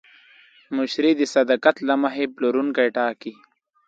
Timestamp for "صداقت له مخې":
1.33-2.25